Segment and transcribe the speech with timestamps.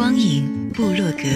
[0.00, 1.28] 光影部落格，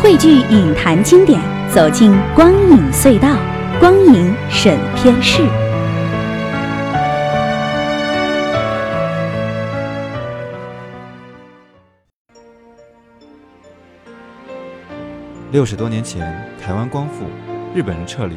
[0.00, 3.36] 汇聚影坛经典，走进光影隧道，
[3.80, 5.42] 光影审片室。
[15.50, 16.32] 六十多年前，
[16.64, 17.24] 台湾光复，
[17.74, 18.36] 日本人撤离。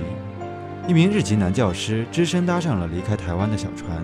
[0.88, 4.02] 一名日籍男教师只身搭上了离开台湾的小船，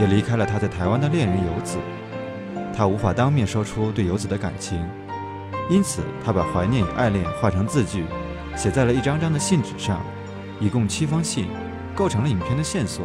[0.00, 1.76] 也离开了他在台湾的恋人游子。
[2.74, 4.82] 他无法当面说出对游子的感情，
[5.68, 8.06] 因此他把怀念与爱恋化成字句，
[8.56, 10.00] 写在了一张张的信纸上，
[10.58, 11.48] 一共七封信，
[11.94, 13.04] 构成了影片的线索，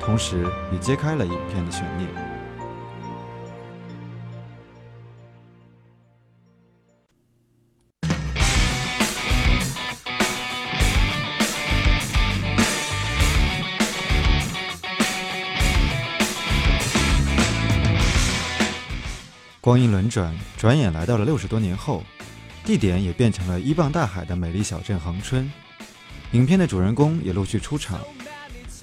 [0.00, 2.29] 同时也揭开了影片的悬念。
[19.70, 22.02] 光阴轮转，转眼来到了六十多年后，
[22.64, 25.48] 地点也变成了依傍大海的美丽小镇恒春。
[26.32, 28.00] 影片的主人公也陆续出场。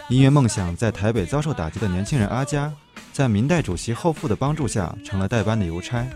[0.07, 2.71] 音乐梦想在台北遭受打击的年轻人阿佳，
[3.11, 6.07] 在明代主席后父的帮助下成了代班的邮差。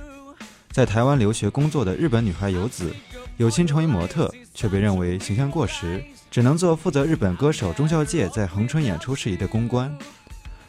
[0.71, 2.95] 在台湾留学工作的日本女孩游子，
[3.35, 9.93] 有心成为模特，却被认为形象过时，只能做负责日本歌手中孝介在恒春演出事宜的公关。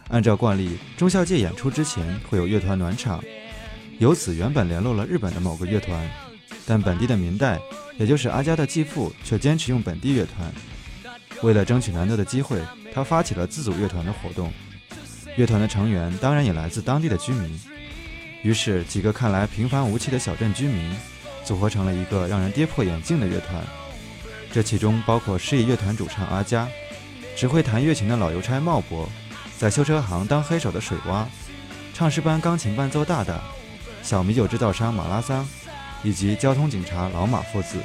[0.08, 3.22] 按照惯例，中孝介演出之前会有乐团暖场。
[3.98, 6.10] 由此，原本联络了日本的某个乐团，
[6.66, 7.60] 但本地的明代，
[7.98, 10.52] 也就是阿佳的继父，却坚持用本地乐团。
[11.42, 12.60] 为了争取难得的机会，
[12.92, 14.52] 他发起了自组乐团的活动。
[15.36, 17.60] 乐团的成员当然也来自当地的居民。
[18.42, 20.94] 于是，几个看来平凡无奇的小镇居民，
[21.44, 23.62] 组合成了一个让人跌破眼镜的乐团。
[24.52, 26.68] 这其中包括失忆乐团主唱阿佳，
[27.36, 29.08] 只会弹乐琴的老邮差茂博，
[29.56, 31.24] 在修车行当黑手的水洼，
[31.94, 33.40] 唱诗班钢琴伴奏大大。
[34.02, 35.48] 小米酒制造商马拉桑，
[36.02, 37.78] 以及交通警察老马父子。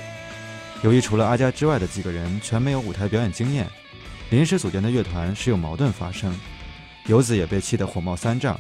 [0.83, 3.67] 由于除了阿佳之外的几个人全没有舞台表演经验，
[4.29, 6.35] 临时组建的乐团时有矛盾发生。
[7.05, 8.59] 游子也被气得火冒三丈。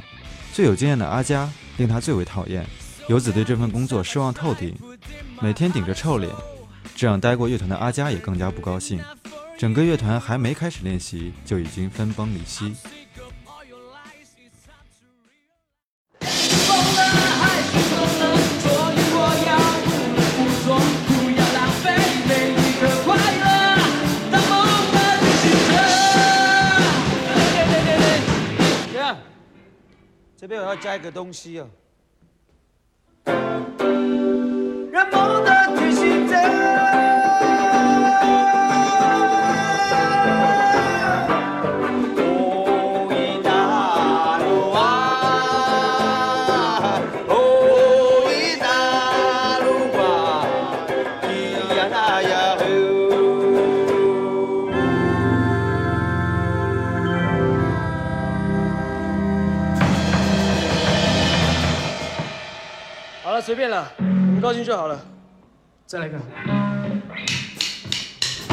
[0.53, 2.65] 最有经验的阿佳令他最为讨厌。
[3.07, 4.75] 游子对这份工作失望透顶，
[5.41, 6.31] 每天顶着臭脸，
[6.95, 8.99] 这让待过乐团的阿佳也更加不高兴。
[9.57, 12.75] 整个乐团还没开始练习，就已经分崩离析。
[30.37, 31.67] 这边我要加一个东西哦。
[63.57, 64.97] 便了，你们高兴就好了。
[65.87, 66.17] 再来一个。
[66.19, 66.25] 等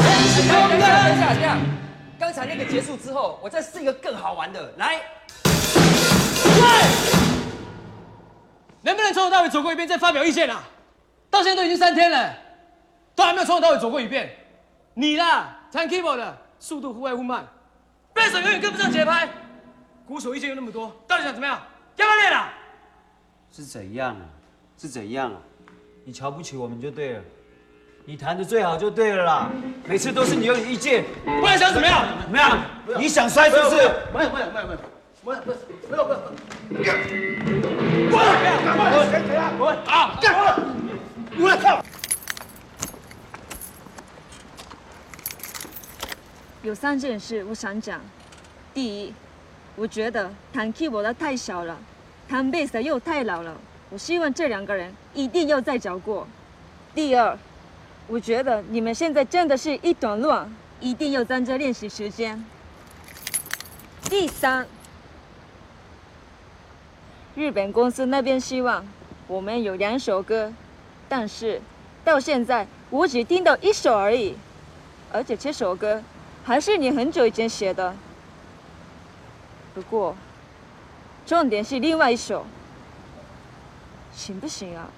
[0.03, 0.09] 一
[0.49, 1.59] 下，等一下，这样。
[2.19, 4.73] 刚才那个结束之后，我再试一个更好玩的。
[4.79, 4.95] 来，
[5.45, 6.63] 喂，
[8.81, 10.63] 能不能从头到尾走过一遍再发表意见啊？
[11.29, 12.35] 到现在都已经三天了，
[13.15, 14.35] 都还没有从头到尾走过一遍。
[14.95, 17.47] 你啦，弹 keyboard 的速度忽快忽慢，
[18.15, 19.29] 贝手永远跟不上节拍，
[20.07, 21.61] 鼓手意见又那么多，到底想怎么样？
[21.97, 22.53] 要不要练啊？
[23.53, 24.17] 是怎样？
[24.79, 25.39] 是怎样啊？
[26.05, 27.23] 你瞧不起我们就对了，
[28.05, 29.51] 你弹的最好就对了啦。
[29.87, 32.07] 每次都是你有意见，不然想怎么样？
[32.23, 32.59] 怎么样？
[32.99, 33.77] 你想摔是不是？
[34.13, 34.79] 没有没有没有没有，
[35.25, 35.57] 没有没有
[35.89, 36.95] 没有没有。
[38.11, 38.21] 滚！
[38.93, 39.11] 滚！
[39.11, 39.53] 谁谁啊？
[39.59, 39.77] 滚！
[39.87, 40.19] 啊！
[40.21, 40.35] 干！
[41.39, 41.83] 我靠！
[46.63, 48.01] 有三件事我想讲。
[48.75, 49.15] 第一，
[49.77, 51.77] 我觉得弹 keyboard 的太小了，
[52.29, 53.57] 弹贝斯的又太老了。
[53.95, 56.27] 我希望这两个人一定要再找过。
[56.97, 57.39] 第二，
[58.09, 62.45] 我觉得你们现在真的是一团乱，一定要增加练习时间。
[64.11, 64.67] 第三，
[67.37, 68.85] 日本公司那边希望
[69.29, 70.53] 我们有两首歌，
[71.09, 71.63] 但是
[72.03, 74.35] 到现在我只听到一首而已，
[75.13, 76.03] 而且这首歌
[76.43, 77.95] 还是你很久以前写的。
[79.73, 80.17] 不过，
[81.25, 82.45] 重点是另外一首，
[84.17, 84.89] 行不行啊？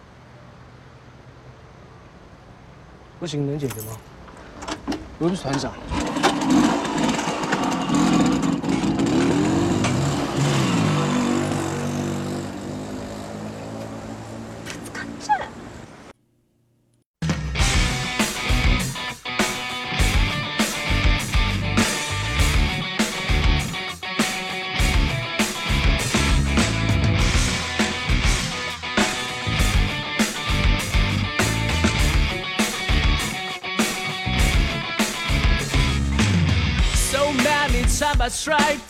[3.19, 3.97] 不行能解决吗？
[5.19, 5.73] 我是团长。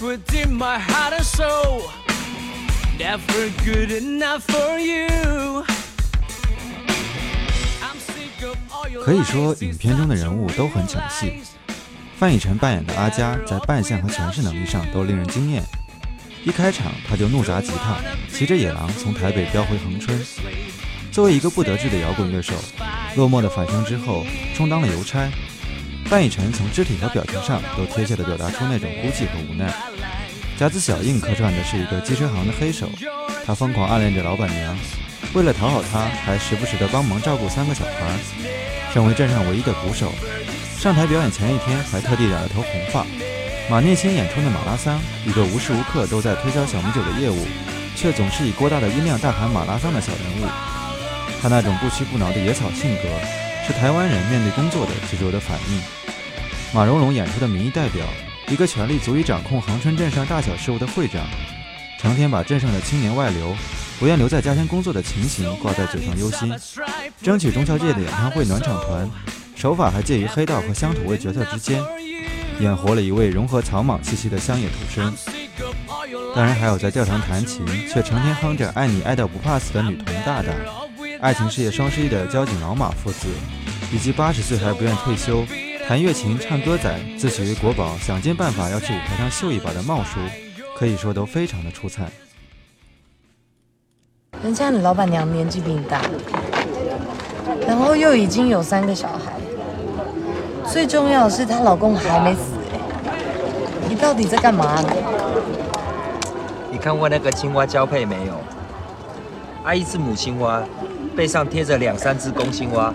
[0.07, 1.91] Putting my heart and soul.
[2.97, 5.65] Never good enough for you.
[9.03, 11.43] 可以说，影片中的人物都很抢戏。
[12.17, 15.63] 范逸臣扮演的阿佳在扮相和诠释能力上都令人惊艳。
[16.45, 17.97] 一开场他就怒砸吉他，
[18.33, 20.25] 骑着野狼从台北飙回恒春。
[21.11, 22.55] 作为一个不得志的摇滚乐手，
[23.17, 24.25] 落寞的返乡之后，
[24.55, 25.29] 充当了邮差。
[26.09, 29.73] 范逸臣从肢体和表情上都贴切地表达出那种孤寂和无奈。
[30.57, 32.89] 甲子小印客串的是一个机车行的黑手，
[33.45, 34.79] 他疯狂暗恋着老板娘，
[35.35, 38.17] 为了讨好她，还时不时地帮忙照顾三个小孩。
[38.95, 40.13] 身为镇上唯一的鼓手，
[40.79, 43.05] 上台表演前一天还特地染了头红发。
[43.69, 47.47] 马念先演出的马拉桑，一个无时无刻都在推销小米酒的业务，
[47.97, 50.49] 却总是以郭大的音量大喊马拉桑的小人物。
[51.43, 53.03] 他那种不屈不挠的野草性格，
[53.67, 55.81] 是台湾人面对工作的执着的反应。
[56.73, 58.07] 马荣龙演出的民意代表，
[58.49, 61.27] 一个权力足以掌控恒春镇上大小事务的会长，
[61.99, 63.57] 成天把镇上的青年外流、
[63.99, 66.55] 不愿留在家乡工作的情形挂在嘴上忧心，
[67.23, 69.11] 争取中秋节的演唱会暖场团，
[69.57, 71.83] 手法还介于黑道和乡土味角色之间，
[72.61, 75.13] 演活了一位融合草莽气息的乡野土生。
[76.35, 80.53] 当然还有在教堂弹琴却成天哼着“爱你爱到不怕死”的女童大大，
[81.21, 83.29] 爱情事业双十一的交警老马父子，
[83.93, 85.45] 以及八十岁还不愿退休、
[85.89, 90.21] 弹乐琴唱歌仔、自诩为国宝、想尽办法要去舞台上秀一把的茂叔，
[90.77, 92.11] 可以说都非常的出彩。
[94.43, 96.03] 人家你老板娘年纪比你大，
[97.67, 99.33] 然后又已经有三个小孩，
[100.71, 102.41] 最重要的是她老公还没死
[102.73, 102.79] 哎，
[103.89, 104.89] 你到底在干嘛呢？
[106.71, 108.35] 你看过那个青蛙交配没有？
[109.65, 110.63] 阿姨是母青蛙
[111.17, 112.93] 背上贴着两三只公青蛙，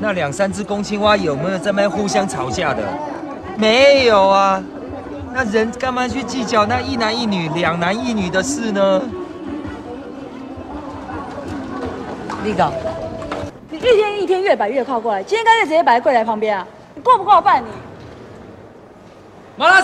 [0.00, 2.82] 那两三只公青蛙有没有在那边互相吵架的？
[3.56, 4.60] 没有啊。
[5.32, 9.02] 那人干嘛去计较那一男一女、两男一女的事呢？
[12.44, 12.72] 立稿，
[13.70, 16.66] 你一天一天越摆越靠过来，今天干脆直接摆在柜台旁边啊！
[16.94, 17.68] 你过不过办你？
[19.56, 19.80] 马拉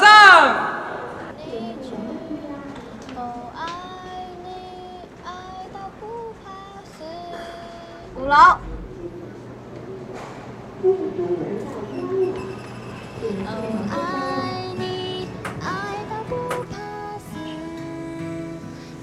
[8.31, 8.37] 楼。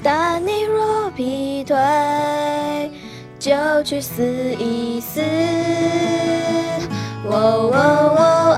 [0.02, 1.76] 但你若劈腿，
[3.38, 4.24] 就去死
[4.58, 5.22] 一死。
[7.26, 8.58] 哦哦哦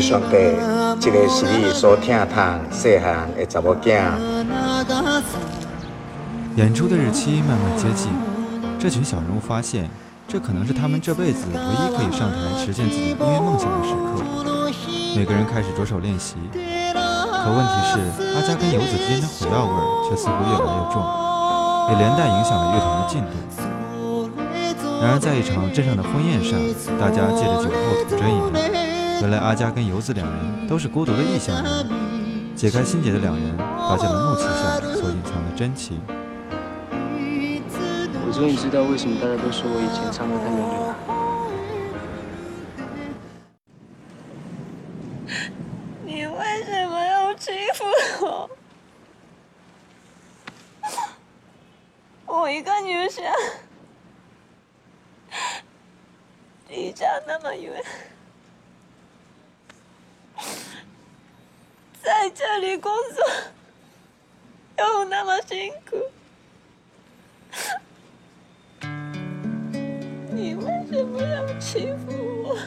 [0.00, 0.36] 主爱主上帝，
[0.98, 4.00] 这个是你所疼痛细汉的查某囝。
[6.56, 8.10] 演出的日期慢慢接近，
[8.78, 9.90] 这群小人物发现，
[10.26, 14.24] 这可能是他们这辈子唯一可以上台实现自己音乐梦想的时刻。
[15.14, 18.00] 每个人开始着手练习，可问题是，
[18.34, 19.72] 阿佳跟游子之间的火药味
[20.08, 21.04] 却似乎越来越重，
[21.90, 23.28] 也连带影响了乐团的进度。
[25.02, 26.58] 然而，在一场镇上的婚宴上，
[26.98, 27.76] 大家借着酒后
[28.08, 28.89] 吐真言，
[29.20, 31.86] 原来阿佳跟游子两人都是孤独的异乡人。
[32.56, 36.00] 解开心结的两人，发现了怒气下所隐藏的真情。
[38.26, 40.96] 我终于知道为什么大家都说我以前唱歌太用力了。
[46.04, 47.84] 你为什么要欺负
[48.24, 48.50] 我？
[52.26, 53.24] 我一个女生，
[56.68, 57.82] 离家那么远，
[62.02, 63.24] 在这里工作
[64.76, 65.96] 又那么辛苦，
[70.34, 72.58] 你为什么要欺负我？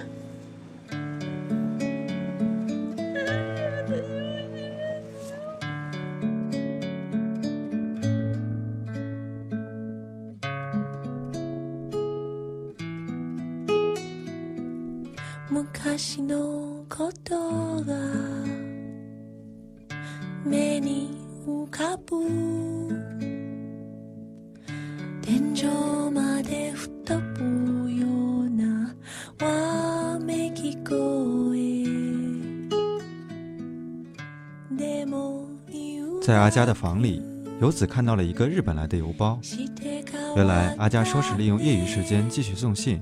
[36.25, 37.21] 在阿佳的房里，
[37.59, 39.37] 游子看到了一个日本来的邮包。
[40.37, 43.01] 原来阿佳说是利用业余时间继续送信，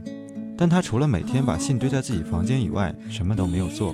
[0.58, 3.94] 但他除了每天把信堆在自己房间以外，什么都没有做。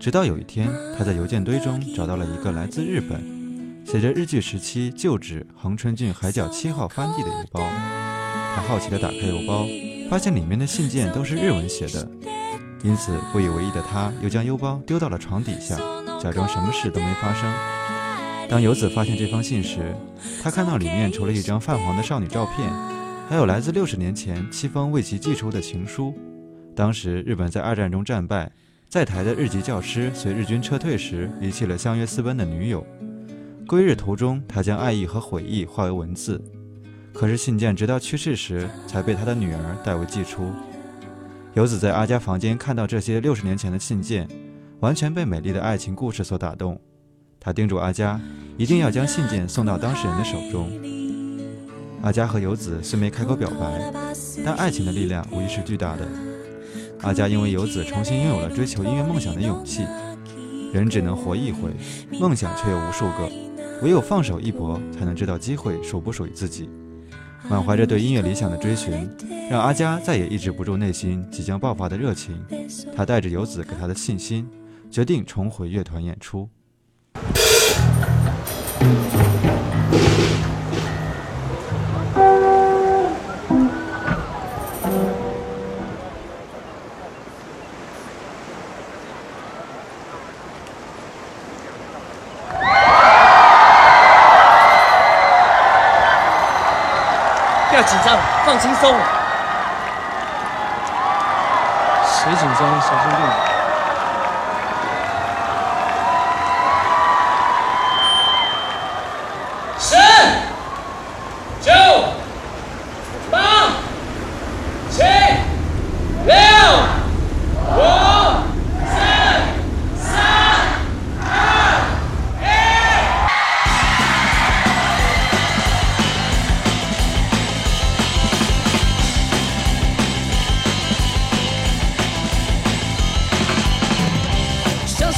[0.00, 0.68] 直到有一天，
[0.98, 3.22] 他在邮件堆中找到了一个来自日本、
[3.86, 7.60] 写着日据时期旧址恒春郡海角七号藩地的邮包。
[8.56, 9.68] 他好奇地打开邮包，
[10.10, 12.10] 发现里面的信件都是日文写的，
[12.82, 15.78] 因此不以为意的他又将邮包丢到了床底下，
[16.20, 17.48] 假装什么事都没发生。
[18.48, 19.94] 当游子发现这封信时，
[20.42, 22.70] 他看到里面除了一张泛黄的少女照片，
[23.28, 26.14] 还有来自六十年前七封为其寄出的情书。
[26.76, 28.52] 当时日本在二战中战败，
[28.88, 32.86] 在台的日籍教师随日军撤退时遗弃了相约私奔的女友。
[33.66, 36.38] 归日途中，他将爱意和悔意化为文字，
[37.14, 40.50] 可是信件直到去世时才被他的女儿代为寄出。
[41.54, 44.28] 游子在阿佳房间看到这些六十年前的信件，
[44.80, 46.78] 完全被美丽的爱情故事所打动。
[47.44, 48.20] 他叮嘱阿佳
[48.56, 50.70] 一定要将信件送到当事人的手中。
[52.00, 53.92] 阿佳和游子虽没开口表白，
[54.44, 56.06] 但爱情的力量无疑是巨大的。
[57.00, 59.84] 阿佳因为游子重新拥有了追求音乐梦想的勇气。
[60.72, 61.70] 人只能活一回，
[62.20, 63.28] 梦想却有无数个，
[63.82, 66.70] 唯有放手一搏，才能知道机会属不属于自己。
[67.50, 69.10] 满怀着对音乐理想的追寻，
[69.50, 72.40] 让阿佳再也抑制不住内心即将爆发的热情。
[72.94, 74.48] 他带着游子给他的信心，
[74.88, 76.48] 决定重回乐团演出。
[78.82, 78.88] 不
[97.76, 99.21] 要紧张，放轻松。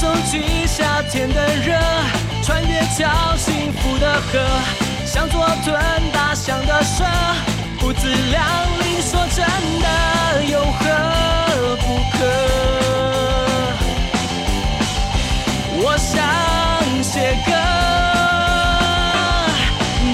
[0.04, 1.72] 享受起夏天的热，
[2.42, 3.08] 穿越条
[3.38, 4.38] 幸福的河，
[5.06, 5.74] 想做吞
[6.12, 7.02] 大象的蛇，
[7.80, 8.44] 不自量
[8.80, 9.00] 力。
[9.00, 9.46] 说真
[9.80, 12.18] 的，有何不可？
[15.76, 16.22] 我想
[17.02, 17.52] 写歌，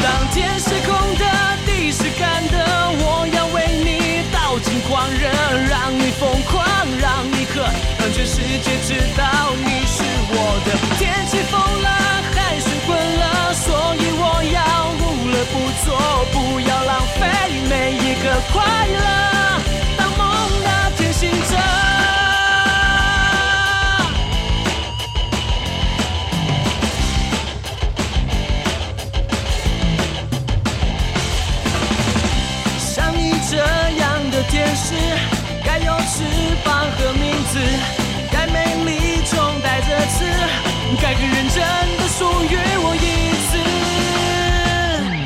[0.01, 1.25] 当天是空的，
[1.67, 2.57] 地是干的，
[3.01, 5.29] 我要为你倒尽狂热，
[5.69, 6.65] 让你疯狂，
[8.01, 9.23] 让，全世界知道
[9.63, 10.03] 你是
[10.33, 10.69] 我的。
[10.99, 11.89] 天气疯了，
[12.35, 14.59] 海水滚了，所以我要
[14.97, 15.55] 无乐不
[15.85, 15.89] 作，
[16.33, 17.21] 不要浪费
[17.69, 18.57] 每一个快
[18.89, 18.99] 乐，
[19.99, 20.21] 当梦
[20.65, 20.65] 的
[34.49, 34.95] 天使，
[35.65, 36.25] 该有翅
[36.65, 36.70] 膀
[37.51, 37.59] 次，
[38.31, 40.25] 该美丽中带着刺，
[41.03, 41.59] 该更认真
[41.99, 43.59] 的属于我一次。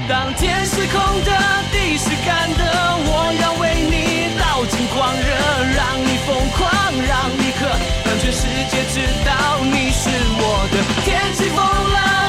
[0.09, 1.31] 当天是空的，
[1.71, 2.63] 地是干的，
[3.05, 5.29] 我要为你倒尽狂热，
[5.77, 6.65] 让你疯狂，
[7.07, 7.69] 让你渴，
[8.07, 8.41] 让全世
[8.71, 10.09] 界知道你是
[10.41, 10.75] 我的。
[11.05, 12.24] 天气疯了。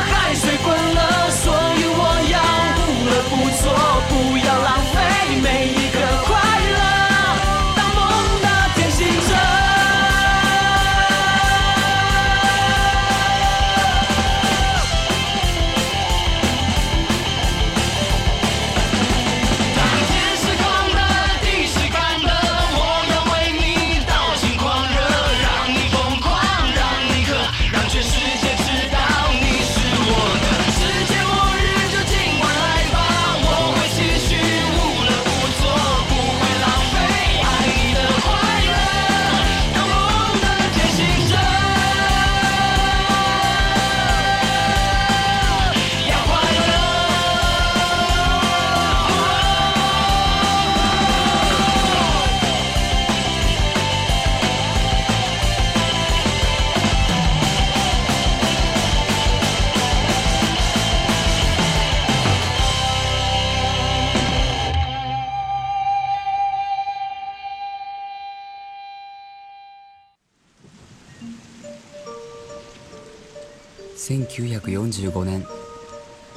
[75.06, 75.46] 1945年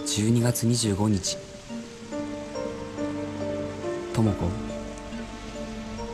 [0.05, 1.39] 12月25日。
[4.13, 4.35] 智子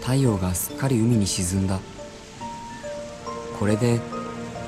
[0.00, 1.80] 太陽がすっかり海に沈んだ。
[3.58, 3.98] これで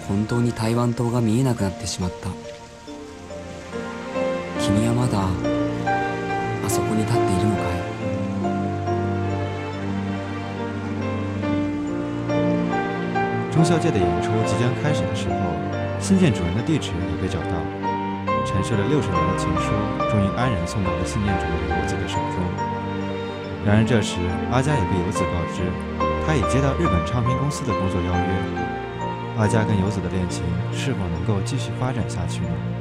[0.09, 2.31] 本当に台湾島が見えなくなってしまった。
[4.61, 5.29] 君はまだ
[6.67, 7.77] あそこに立っているのかい？
[13.53, 15.35] 中校界的演出即将开始的时候，
[16.01, 17.86] 信件主人的地址也被找到。
[18.47, 19.75] 陈设了六十年的情书，
[20.09, 22.39] 终于安然送到了信念主人游子的手中。
[23.67, 24.17] 然而这时，
[24.53, 25.67] 阿佳也被游子告知，
[26.25, 28.31] 他已接到日本唱片公司的工作邀约。
[29.37, 32.76] 阿佳跟游子的恋情是否能够继续发展下去呢？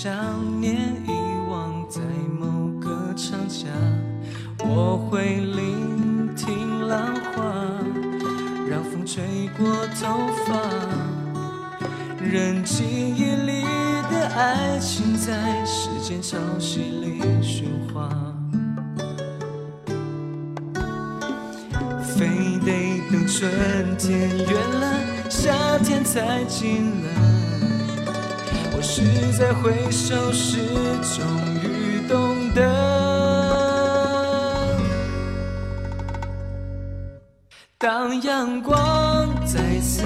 [0.00, 0.14] 想
[0.60, 1.10] 念遗
[1.50, 2.00] 忘在
[2.38, 3.66] 某个长假，
[4.60, 7.42] 我会聆听浪花，
[8.70, 9.66] 让风吹过
[10.00, 10.54] 头发，
[12.22, 13.64] 任记忆里
[14.08, 18.08] 的爱情在时间潮汐里喧哗。
[22.04, 22.28] 非
[22.64, 23.50] 得等春
[23.98, 27.17] 天远了，夏天才近了。
[29.38, 30.58] 我是在回首时
[31.14, 31.24] 终
[31.62, 32.60] 于懂得，
[37.78, 40.02] 当阳光再次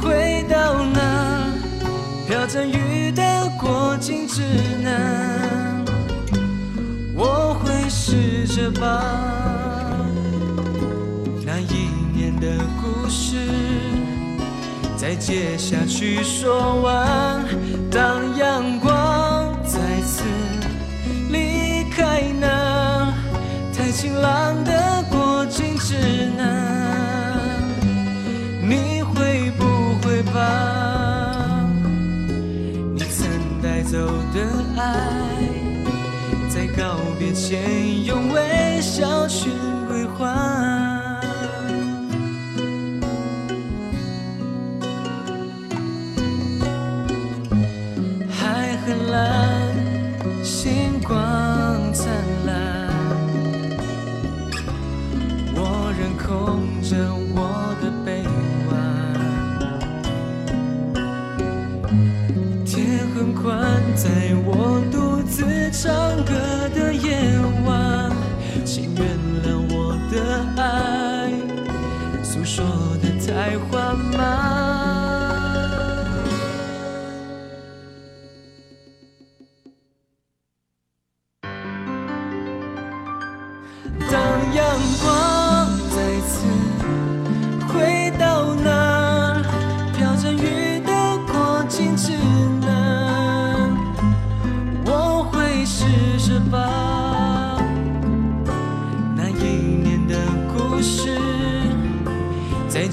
[0.00, 1.52] 回到那
[2.28, 4.40] 飘着雨的过境之
[4.84, 5.84] 南，
[7.16, 8.86] 我会试着把。
[11.44, 13.36] 那一年的故事，
[14.96, 17.44] 再接下去说完。
[17.96, 20.22] 当阳光再次
[21.30, 23.10] 离开那
[23.72, 25.94] 太晴朗的过境之
[26.36, 27.58] 南，
[28.60, 29.64] 你会不
[30.02, 31.64] 会把
[32.94, 33.26] 你曾
[33.62, 33.96] 带走
[34.34, 34.42] 的
[34.76, 34.92] 爱，
[36.50, 39.48] 在告别前用微笑去
[39.88, 40.85] 归还？
[48.86, 49.74] 很蓝，
[50.44, 52.06] 星光灿
[52.46, 52.88] 烂，
[55.56, 56.96] 我仍空着
[57.34, 58.08] 我的臂
[58.70, 58.72] 弯。
[62.64, 64.06] 天很宽，在
[64.44, 65.90] 我独自唱
[66.24, 66.32] 歌
[66.72, 68.14] 的夜晚，
[68.64, 69.02] 请原
[69.42, 70.14] 谅我的
[70.62, 70.64] 爱，
[72.22, 72.64] 诉说
[73.02, 74.25] 的太缓慢。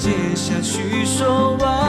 [0.03, 1.82] 接下去说完。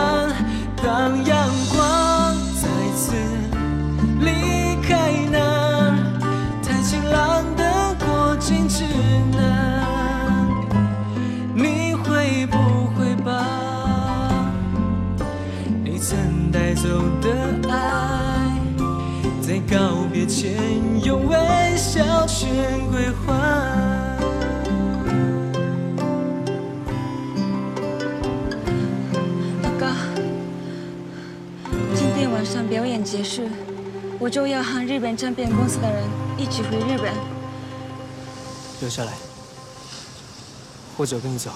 [33.22, 33.42] 上表演结束，
[34.18, 36.02] 我就要和日本唱片公司的人
[36.38, 37.12] 一起回日本。
[38.80, 39.12] 留下来，
[40.96, 41.50] 或者跟你走。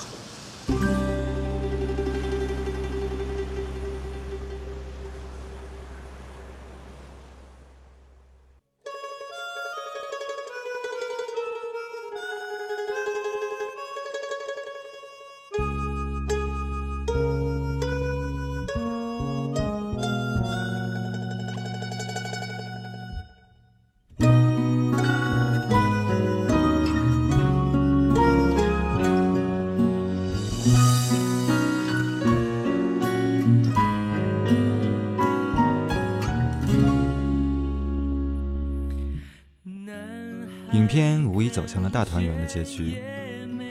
[40.89, 42.97] 片无疑走向了大团圆的结局。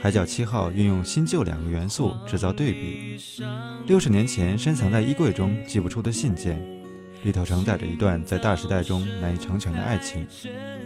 [0.00, 3.20] 海角七号》运用新旧两个元素制造对比：
[3.86, 6.56] 六十年前深藏在衣柜中寄不出的信件，
[7.24, 10.24] 里头承载着一段在大时代中难以成全的爱情，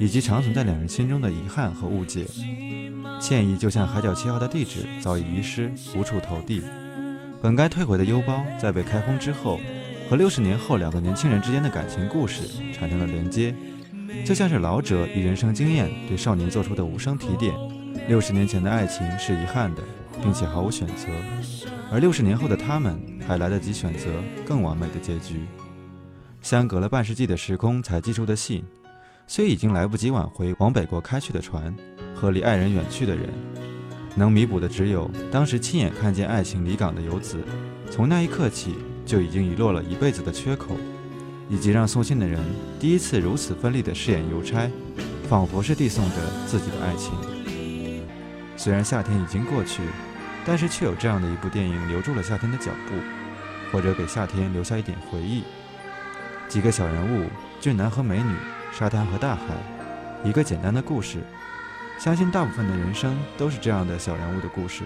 [0.01, 2.25] 以及长存在两人心中的遗憾和误解。
[3.21, 6.63] 歉意就像海角七号的地址早已遗失，无处投递。
[7.43, 9.61] 本该退回的邮包，在被开封之后，
[10.09, 13.55] 和六十年后两个年轻人之间的感情故事产生了连接，
[14.25, 17.55] 就像是老者以人生经验对少年做出的无声提点。
[18.09, 19.83] 六十年前的爱情是遗憾的，
[20.23, 21.09] 并且毫无选择，
[21.91, 24.09] 而六十年后的他们还来得及选择
[24.47, 25.43] 更完美的结局。
[26.41, 28.65] 相隔了半世纪的时空才寄出的信，
[29.27, 31.73] 虽已经来不及挽回往北国开去的船
[32.15, 33.29] 和离爱人远去的人，
[34.17, 37.39] 能弥补的只有当时亲眼看见爱情离港的游子，
[37.89, 38.75] 从那一刻起
[39.07, 40.77] 就已经遗落了一辈子的缺口，
[41.49, 42.41] 以及让送信的人
[42.81, 44.71] 第一次如此奋力地饰演邮差，
[45.29, 47.13] 仿佛是递送着自己的爱情。
[48.57, 49.83] 虽然夏天已经过去，
[50.45, 52.95] 但是却有这样的一部电影留住了夏天的脚步，
[53.71, 55.43] 或者给夏天留下一点回忆。
[56.49, 57.29] 几个小人物，
[57.61, 58.35] 俊男和美女，
[58.73, 59.43] 沙滩和大海，
[60.25, 61.19] 一个简单的故事。
[61.99, 64.83] 相信大部分的人生都是这样的小人物的故事。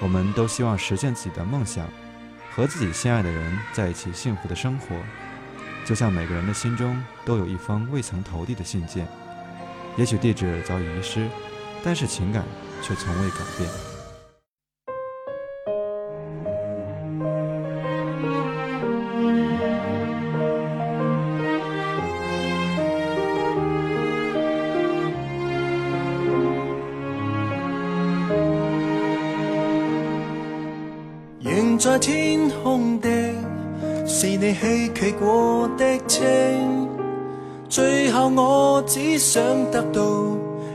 [0.00, 1.86] 我们都希望实现自己的梦想，
[2.50, 4.96] 和自己心爱的人在一起幸福的生活。
[5.84, 9.06] 就像每个人的心中都有一封未曾投递的信件，
[9.96, 11.28] 也许地址早已遗失，
[11.82, 12.44] 但是情感
[12.82, 13.68] 却从未改变。
[31.78, 32.31] 在天，
[34.54, 36.88] 希冀过的青。
[37.68, 40.02] 最後我只想得到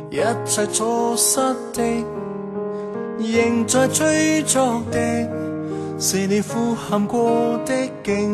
[0.10, 1.40] 一切錯失
[1.74, 2.06] 的，
[3.20, 4.60] 仍在追逐
[4.92, 5.30] 的，
[6.00, 8.30] 是你呼喊過的勁，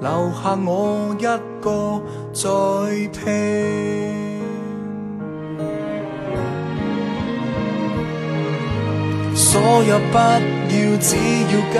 [0.00, 1.26] 留下我一
[1.60, 2.02] 個
[2.32, 4.27] 在拼。
[9.58, 10.22] 所有不要，
[11.00, 11.16] 只
[11.50, 11.76] 要跟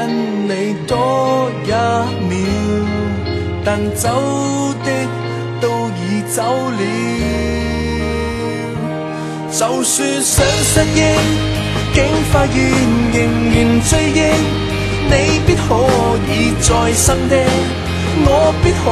[0.48, 1.70] 你多一
[2.28, 2.34] 秒，
[3.64, 4.08] 但走
[4.84, 4.90] 的
[5.60, 6.82] 都已走了。
[9.52, 10.98] 就算想失憶，
[11.94, 11.96] 竟
[12.32, 12.56] 发现
[13.12, 13.16] 仍
[13.54, 13.56] 然
[13.88, 14.20] 追忆，
[15.08, 15.12] 你
[15.46, 15.68] 必可
[16.26, 17.32] 以再生的，
[18.26, 18.84] 我必可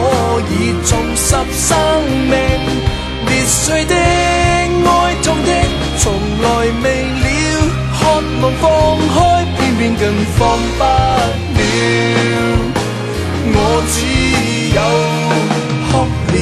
[0.49, 0.55] 以
[0.87, 1.68] 重拾生
[2.31, 2.33] 命。
[3.27, 5.51] 裂碎的，爱痛的，
[5.99, 6.05] 从
[6.40, 6.46] 来
[6.85, 7.36] 未了。
[8.07, 8.64] 渴望放
[9.14, 9.19] 開，
[9.57, 10.03] 偏偏更
[10.37, 10.38] 放
[10.79, 11.59] 不了。
[13.49, 13.59] 我
[13.90, 13.97] 只
[14.77, 14.79] 有
[15.90, 15.92] 哭
[16.31, 16.35] 了。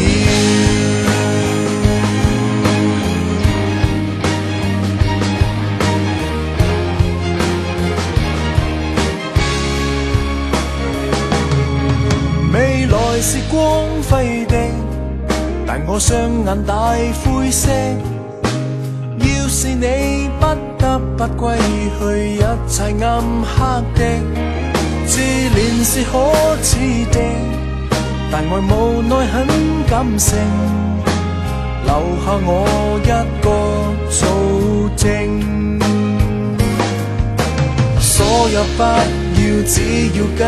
[12.53, 13.55] 未來是光
[14.11, 14.13] 輝
[14.47, 14.53] 的，
[15.67, 16.13] 但我雙
[16.45, 16.93] 眼大
[17.25, 17.71] 灰色。
[21.17, 21.57] 不歸
[21.99, 23.55] 去，一切暗黑
[23.95, 24.01] 的，
[25.07, 26.19] 自怜是可
[26.61, 27.17] 恥的，
[28.33, 29.47] 但愛無奈很
[29.89, 30.37] 感性，
[31.85, 31.91] 留
[32.25, 32.49] 下我
[33.05, 33.09] 一
[33.45, 33.47] 個
[34.11, 34.21] 做
[34.97, 35.03] 證。
[38.01, 39.75] 所有不要，只
[40.19, 40.43] 要跟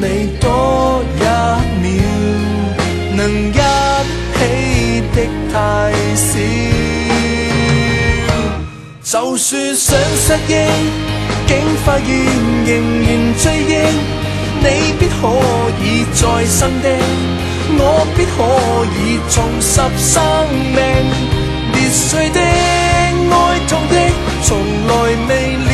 [0.00, 0.04] 你
[0.40, 1.24] 多一
[1.82, 1.90] 秒，
[3.16, 3.50] 能一
[4.38, 4.40] 起
[5.14, 5.16] 的
[5.52, 5.54] 太
[6.14, 7.11] 少。
[9.04, 10.54] 就算想失忆，
[11.48, 12.06] 竟發現
[12.64, 12.70] 仍
[13.02, 13.74] 然追忆，
[14.62, 14.66] 你
[14.98, 15.20] 必可
[15.82, 16.86] 以再生的，
[17.78, 18.38] 我必可
[18.94, 20.22] 以重拾生
[20.72, 20.78] 命。
[21.72, 23.94] 裂碎的，哀痛的，
[24.44, 24.48] 從
[24.86, 24.90] 來
[25.28, 25.70] 未了，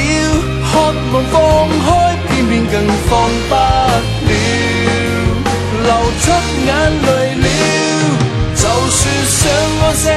[0.65, 0.73] 渴
[1.13, 1.37] 望放
[1.85, 1.89] 開，
[2.29, 2.75] 偏偏更
[3.09, 3.11] 放
[3.49, 4.33] 不了，
[5.85, 5.87] 流
[6.23, 6.25] 出
[6.65, 6.69] 眼
[7.05, 7.47] 淚了。
[8.57, 9.39] 就算想
[9.83, 10.09] 安息，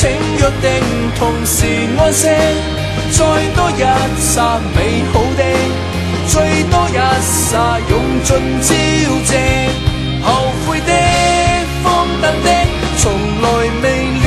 [0.00, 0.66] 请约定
[1.14, 1.66] 同时
[1.98, 2.26] 安息，
[3.12, 3.18] 再
[3.54, 3.82] 多一
[4.18, 5.42] 刹美好的，
[6.26, 7.92] 最多一刹用
[8.24, 8.28] 盡
[8.62, 8.68] 朝
[9.26, 9.30] 夕，
[10.22, 10.26] 後
[10.66, 10.90] 悔的、
[11.84, 12.48] 荒诞的，
[12.96, 13.46] 从来
[13.82, 13.84] 未
[14.22, 14.24] 了。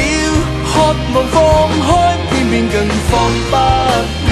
[0.64, 0.76] 渴
[1.12, 1.36] 望放
[1.82, 1.88] 开，
[2.30, 2.76] 偏偏更
[3.10, 3.12] 放
[3.50, 4.30] 不了，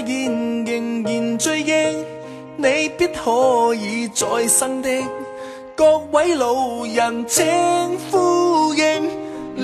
[0.00, 0.64] 仍
[1.04, 1.72] 然追忆
[2.56, 4.88] 你必可以再生的
[5.74, 7.44] 各位老人请
[8.10, 9.08] 呼应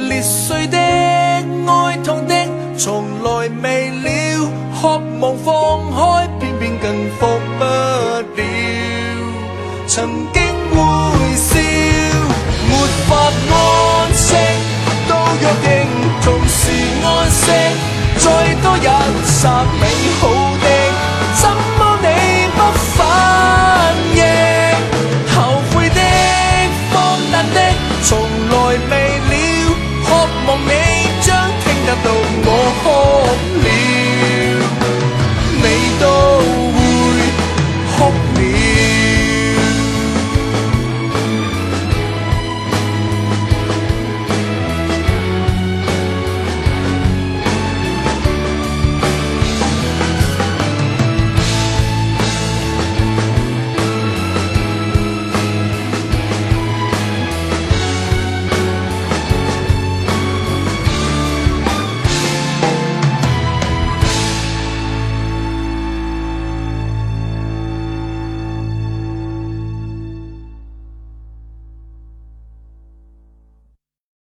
[0.08, 2.34] 裂碎的哀痛的
[2.76, 7.26] 从来未了渴望放开偏偏更复
[7.58, 8.42] 不了。
[9.86, 11.60] 曾经会笑
[12.68, 12.72] 没
[13.06, 13.16] 法
[13.50, 14.34] 安息
[15.06, 15.70] 都约定
[16.22, 16.60] 同时
[17.04, 17.42] 安息
[18.18, 18.88] 再多也
[19.42, 19.88] 衫尾
[20.20, 20.41] 好。